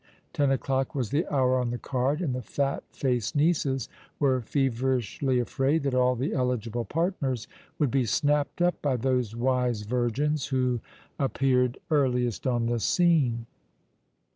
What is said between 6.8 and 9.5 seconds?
partners would be snapped up by those